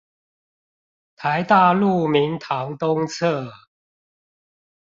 [1.15, 3.69] 臺大鹿鳴堂東側